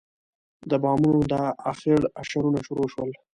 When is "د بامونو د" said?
0.69-1.33